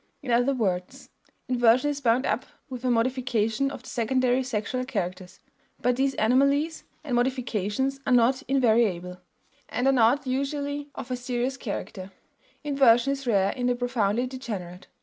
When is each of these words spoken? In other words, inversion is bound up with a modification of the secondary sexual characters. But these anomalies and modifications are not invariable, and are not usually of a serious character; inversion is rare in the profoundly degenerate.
In 0.23 0.31
other 0.31 0.55
words, 0.55 1.11
inversion 1.47 1.91
is 1.91 2.01
bound 2.01 2.25
up 2.25 2.43
with 2.71 2.83
a 2.83 2.89
modification 2.89 3.69
of 3.69 3.83
the 3.83 3.89
secondary 3.89 4.41
sexual 4.41 4.83
characters. 4.83 5.39
But 5.79 5.95
these 5.95 6.15
anomalies 6.17 6.85
and 7.03 7.15
modifications 7.15 7.99
are 8.07 8.11
not 8.13 8.41
invariable, 8.47 9.19
and 9.69 9.85
are 9.87 9.93
not 9.93 10.25
usually 10.25 10.89
of 10.95 11.11
a 11.11 11.15
serious 11.15 11.55
character; 11.55 12.11
inversion 12.63 13.13
is 13.13 13.27
rare 13.27 13.51
in 13.51 13.67
the 13.67 13.75
profoundly 13.75 14.25
degenerate. 14.25 14.87